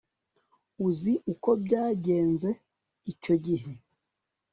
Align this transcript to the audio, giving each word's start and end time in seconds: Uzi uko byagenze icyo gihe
Uzi 0.87 1.13
uko 1.33 1.49
byagenze 1.63 2.49
icyo 3.11 3.35
gihe 3.45 3.71